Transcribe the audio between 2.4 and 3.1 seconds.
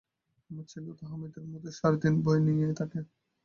নিয়েই থাকে।